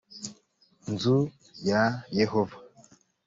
nzu 0.91 1.17
ya 1.67 1.83
yehova 2.17 2.57